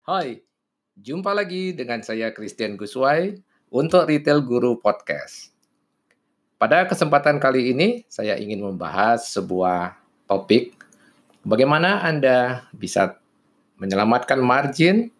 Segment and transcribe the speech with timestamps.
[0.00, 0.40] Hai,
[0.96, 3.36] jumpa lagi dengan saya Christian Guswai
[3.68, 5.52] untuk Retail Guru Podcast.
[6.56, 9.92] Pada kesempatan kali ini, saya ingin membahas sebuah
[10.24, 10.72] topik
[11.44, 13.20] bagaimana Anda bisa
[13.76, 15.12] menyelamatkan margin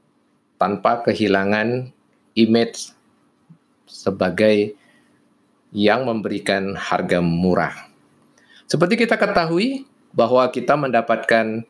[0.57, 1.93] tanpa kehilangan
[2.41, 2.97] image
[3.85, 4.73] sebagai
[5.77, 7.77] yang memberikan harga murah.
[8.65, 9.85] Seperti kita ketahui
[10.17, 11.69] bahwa kita mendapatkan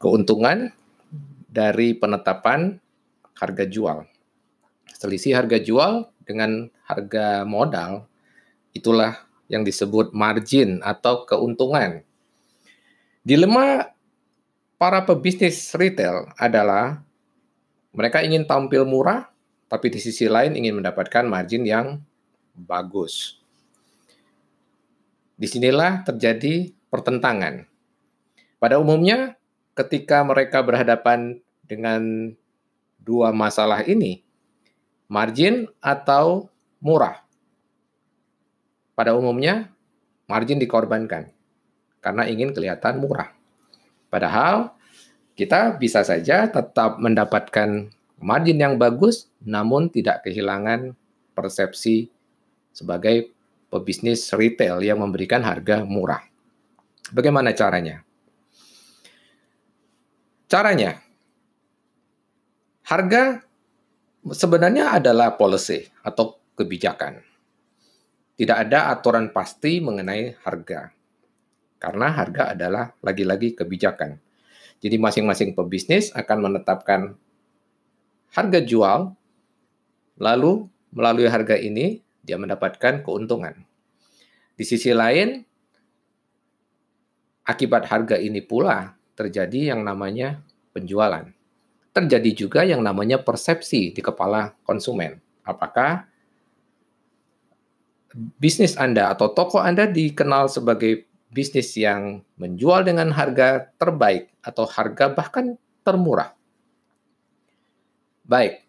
[0.00, 0.72] keuntungan
[1.46, 2.80] dari penetapan
[3.36, 4.08] harga jual.
[4.96, 8.08] Selisih harga jual dengan harga modal
[8.72, 12.00] itulah yang disebut margin atau keuntungan.
[13.20, 13.92] Dilema
[14.80, 17.04] para pebisnis retail adalah
[17.90, 19.28] mereka ingin tampil murah,
[19.66, 22.00] tapi di sisi lain ingin mendapatkan margin yang
[22.54, 23.36] bagus.
[25.34, 27.66] Di sinilah terjadi pertentangan.
[28.60, 29.39] Pada umumnya,
[29.74, 32.32] ketika mereka berhadapan dengan
[33.00, 34.22] dua masalah ini,
[35.10, 36.50] margin atau
[36.82, 37.22] murah.
[38.94, 39.72] Pada umumnya,
[40.28, 41.32] margin dikorbankan
[42.04, 43.32] karena ingin kelihatan murah.
[44.10, 44.74] Padahal
[45.38, 47.88] kita bisa saja tetap mendapatkan
[48.20, 50.92] margin yang bagus, namun tidak kehilangan
[51.32, 52.12] persepsi
[52.74, 53.32] sebagai
[53.72, 56.20] pebisnis retail yang memberikan harga murah.
[57.14, 58.04] Bagaimana caranya?
[60.50, 60.98] Caranya,
[62.90, 63.38] harga
[64.34, 67.22] sebenarnya adalah policy atau kebijakan.
[68.34, 70.90] Tidak ada aturan pasti mengenai harga.
[71.78, 74.18] Karena harga adalah lagi-lagi kebijakan.
[74.82, 77.14] Jadi masing-masing pebisnis akan menetapkan
[78.34, 79.14] harga jual,
[80.18, 83.54] lalu melalui harga ini dia mendapatkan keuntungan.
[84.58, 85.46] Di sisi lain,
[87.46, 90.40] akibat harga ini pula terjadi yang namanya
[90.72, 91.28] penjualan.
[91.92, 95.20] Terjadi juga yang namanya persepsi di kepala konsumen.
[95.44, 96.08] Apakah
[98.40, 105.12] bisnis Anda atau toko Anda dikenal sebagai bisnis yang menjual dengan harga terbaik atau harga
[105.12, 106.32] bahkan termurah?
[108.24, 108.62] Baik,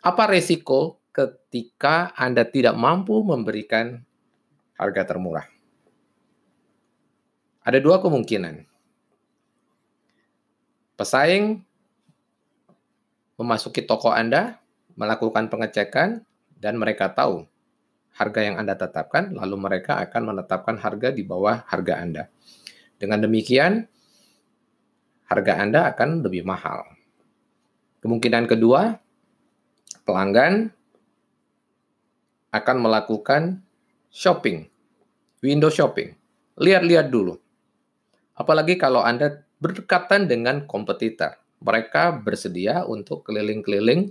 [0.00, 4.00] apa resiko ketika Anda tidak mampu memberikan
[4.80, 5.44] harga termurah?
[7.60, 8.69] Ada dua kemungkinan.
[11.00, 11.64] Pesaing
[13.40, 14.60] memasuki toko Anda,
[15.00, 16.28] melakukan pengecekan,
[16.60, 17.48] dan mereka tahu
[18.20, 22.28] harga yang Anda tetapkan, lalu mereka akan menetapkan harga di bawah harga Anda.
[23.00, 23.88] Dengan demikian,
[25.24, 26.84] harga Anda akan lebih mahal.
[28.04, 29.00] Kemungkinan kedua,
[30.04, 30.68] pelanggan
[32.52, 33.64] akan melakukan
[34.12, 34.68] shopping,
[35.40, 36.12] window shopping.
[36.60, 37.40] Lihat-lihat dulu.
[38.36, 41.36] Apalagi kalau Anda berdekatan dengan kompetitor.
[41.60, 44.08] Mereka bersedia untuk keliling-keliling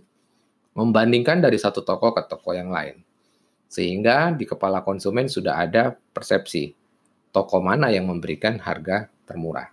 [0.77, 3.01] membandingkan dari satu toko ke toko yang lain.
[3.69, 6.73] Sehingga di kepala konsumen sudah ada persepsi
[7.33, 9.69] toko mana yang memberikan harga termurah.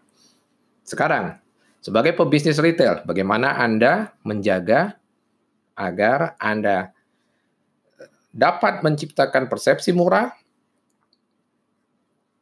[0.84, 1.36] Sekarang,
[1.84, 4.96] sebagai pebisnis retail, bagaimana Anda menjaga
[5.76, 6.96] agar Anda
[8.32, 10.32] dapat menciptakan persepsi murah,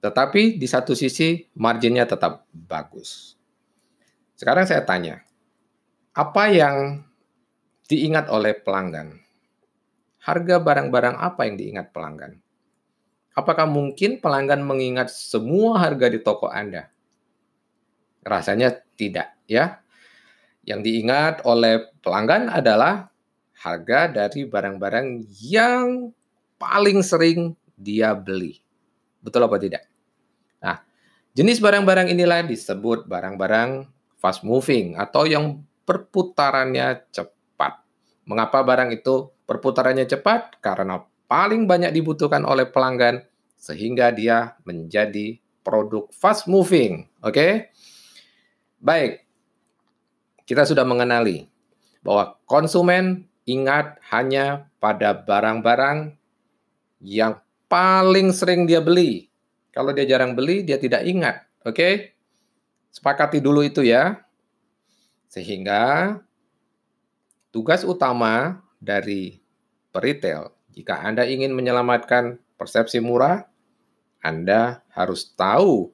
[0.05, 3.41] tetapi di satu sisi marginnya tetap bagus.
[4.37, 5.25] Sekarang saya tanya,
[6.13, 7.01] apa yang
[7.89, 9.17] diingat oleh pelanggan?
[10.21, 12.37] Harga barang-barang apa yang diingat pelanggan?
[13.33, 16.93] Apakah mungkin pelanggan mengingat semua harga di toko Anda?
[18.21, 19.81] Rasanya tidak, ya.
[20.69, 23.09] Yang diingat oleh pelanggan adalah
[23.57, 26.13] harga dari barang-barang yang
[26.61, 28.61] paling sering dia beli.
[29.25, 29.94] Betul apa tidak?
[31.35, 33.91] Jenis barang-barang inilah disebut barang-barang
[34.23, 37.83] fast moving atau yang perputarannya cepat.
[38.23, 40.63] Mengapa barang itu perputarannya cepat?
[40.63, 43.27] Karena paling banyak dibutuhkan oleh pelanggan
[43.59, 45.35] sehingga dia menjadi
[45.67, 47.11] produk fast moving.
[47.19, 47.75] Oke?
[48.79, 49.27] Baik.
[50.47, 51.51] Kita sudah mengenali
[52.07, 56.15] bahwa konsumen ingat hanya pada barang-barang
[57.03, 59.34] yang paling sering dia beli
[59.75, 61.43] kalau dia jarang beli, dia tidak ingat.
[61.67, 61.75] Oke?
[61.75, 61.95] Okay?
[62.95, 64.23] Sepakati dulu itu ya.
[65.27, 66.15] Sehingga
[67.51, 69.43] tugas utama dari
[69.91, 73.43] peritel, jika Anda ingin menyelamatkan persepsi murah,
[74.23, 75.91] Anda harus tahu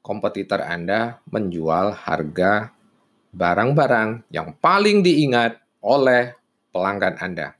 [0.00, 2.72] kompetitor Anda menjual harga
[3.36, 6.32] barang-barang yang paling diingat oleh
[6.72, 7.52] pelanggan Anda.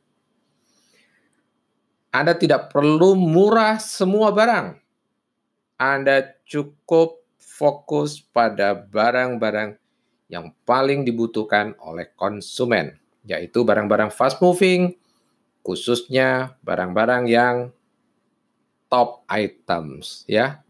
[2.10, 4.80] Anda tidak perlu murah semua barang.
[5.80, 9.80] Anda cukup fokus pada barang-barang
[10.28, 14.92] yang paling dibutuhkan oleh konsumen, yaitu barang-barang fast moving,
[15.64, 17.56] khususnya barang-barang yang
[18.92, 20.60] top items ya.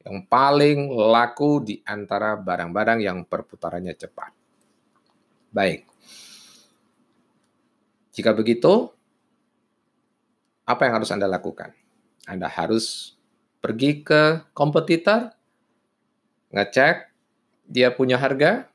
[0.00, 4.32] Yang paling laku di antara barang-barang yang perputarannya cepat.
[5.52, 5.84] Baik.
[8.16, 8.88] Jika begitu,
[10.64, 11.76] apa yang harus Anda lakukan?
[12.24, 13.12] Anda harus
[13.60, 15.32] pergi ke kompetitor,
[16.50, 17.12] ngecek
[17.70, 18.66] dia punya harga,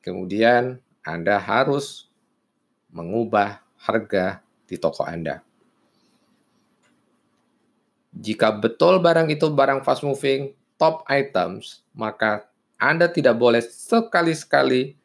[0.00, 2.08] kemudian Anda harus
[2.94, 5.42] mengubah harga di toko Anda.
[8.10, 12.48] Jika betul barang itu barang fast moving, top items, maka
[12.80, 14.96] Anda tidak boleh sekali-sekali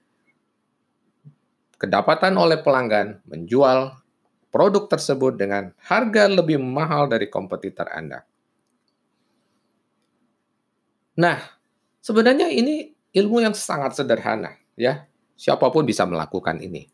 [1.76, 3.94] kedapatan oleh pelanggan menjual
[4.50, 8.24] produk tersebut dengan harga lebih mahal dari kompetitor Anda.
[11.16, 11.40] Nah,
[12.04, 15.08] sebenarnya ini ilmu yang sangat sederhana, ya.
[15.36, 16.88] Siapa pun bisa melakukan ini.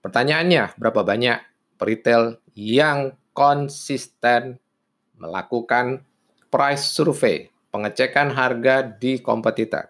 [0.00, 1.38] Pertanyaannya, berapa banyak
[1.80, 4.60] retail yang konsisten
[5.16, 6.04] melakukan
[6.52, 9.88] price survey, pengecekan harga di kompetitor?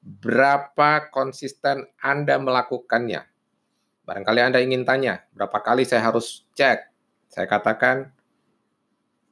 [0.00, 3.24] Berapa konsisten Anda melakukannya?
[4.08, 6.88] Barangkali Anda ingin tanya, berapa kali saya harus cek?
[7.28, 8.08] Saya katakan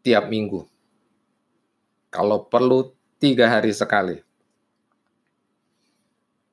[0.05, 0.69] tiap minggu.
[2.13, 4.21] Kalau perlu tiga hari sekali.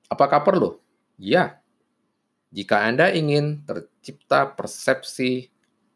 [0.07, 0.77] Apakah perlu?
[1.17, 1.59] Ya.
[2.53, 5.49] Jika Anda ingin tercipta persepsi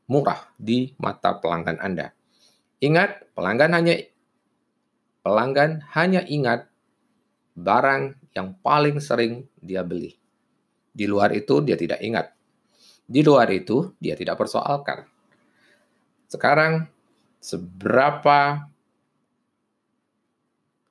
[0.10, 2.10] murah di mata pelanggan Anda.
[2.82, 3.96] Ingat, pelanggan hanya
[5.22, 6.66] pelanggan hanya ingat
[7.54, 10.18] barang yang paling sering dia beli.
[10.94, 12.34] Di luar itu dia tidak ingat.
[13.06, 15.06] Di luar itu dia tidak persoalkan.
[16.26, 16.90] Sekarang
[17.38, 18.66] seberapa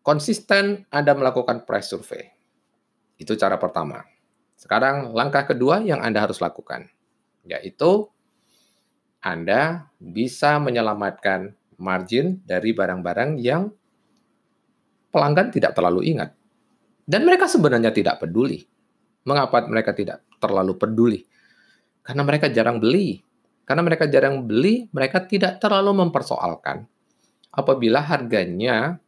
[0.07, 2.31] konsisten Anda melakukan price survey?
[3.19, 4.07] Itu cara pertama.
[4.55, 6.87] Sekarang langkah kedua yang Anda harus lakukan,
[7.43, 8.07] yaitu
[9.19, 13.75] Anda bisa menyelamatkan margin dari barang-barang yang
[15.11, 16.31] pelanggan tidak terlalu ingat.
[17.03, 18.63] Dan mereka sebenarnya tidak peduli.
[19.27, 21.21] Mengapa mereka tidak terlalu peduli?
[22.07, 23.19] Karena mereka jarang beli.
[23.67, 26.87] Karena mereka jarang beli, mereka tidak terlalu mempersoalkan
[27.51, 29.03] apabila harganya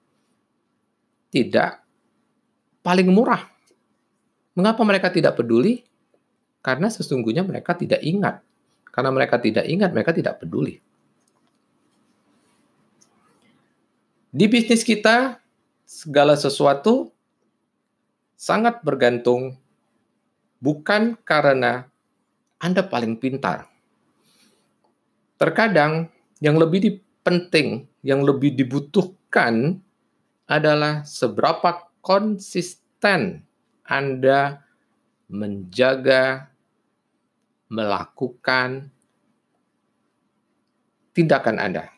[1.28, 1.84] tidak
[2.80, 3.44] paling murah.
[4.56, 5.84] Mengapa mereka tidak peduli?
[6.64, 8.42] Karena sesungguhnya mereka tidak ingat.
[8.90, 10.82] Karena mereka tidak ingat, mereka tidak peduli.
[14.28, 15.38] Di bisnis kita,
[15.88, 17.08] segala sesuatu
[18.36, 19.56] sangat bergantung
[20.60, 21.88] bukan karena
[22.60, 23.70] Anda paling pintar.
[25.38, 26.10] Terkadang
[26.42, 29.78] yang lebih penting, yang lebih dibutuhkan
[30.48, 33.44] adalah seberapa konsisten
[33.84, 34.64] Anda
[35.28, 36.48] menjaga,
[37.68, 38.88] melakukan
[41.12, 41.92] tindakan Anda.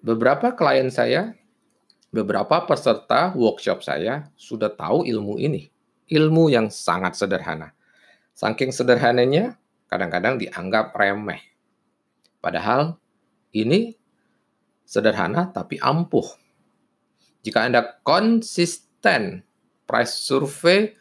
[0.00, 1.36] Beberapa klien saya
[2.08, 5.68] beberapa peserta workshop saya sudah tahu ilmu ini.
[6.08, 7.72] Ilmu yang sangat sederhana.
[8.36, 9.56] Saking sederhananya,
[9.88, 11.40] kadang-kadang dianggap remeh.
[12.44, 13.00] Padahal
[13.56, 13.96] ini
[14.84, 16.24] sederhana tapi ampuh.
[17.44, 19.44] Jika Anda konsisten
[19.84, 20.96] price survey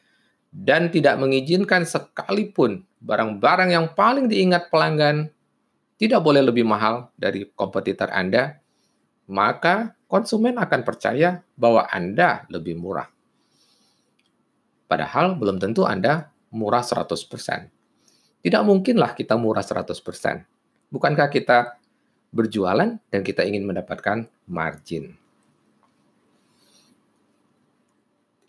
[0.52, 5.32] dan tidak mengizinkan sekalipun barang-barang yang paling diingat pelanggan
[6.00, 8.60] tidak boleh lebih mahal dari kompetitor Anda,
[9.32, 13.08] maka konsumen akan percaya bahwa Anda lebih murah.
[14.84, 17.08] Padahal belum tentu Anda murah 100%.
[18.44, 19.96] Tidak mungkinlah kita murah 100%.
[20.92, 21.80] Bukankah kita
[22.34, 25.14] berjualan dan kita ingin mendapatkan margin?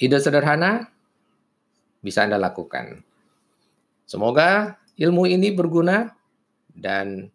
[0.01, 0.91] Ide sederhana
[2.03, 3.05] bisa Anda lakukan.
[4.05, 6.13] Semoga ilmu ini berguna
[6.75, 7.31] dan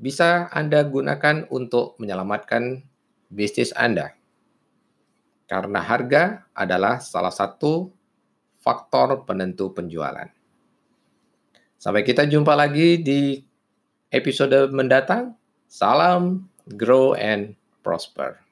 [0.00, 2.82] bisa Anda gunakan untuk menyelamatkan
[3.30, 4.16] bisnis Anda.
[5.44, 7.92] Karena harga adalah salah satu
[8.64, 10.26] faktor penentu penjualan.
[11.76, 13.44] Sampai kita jumpa lagi di
[14.08, 15.36] episode mendatang.
[15.68, 18.43] Salam, grow and prosper.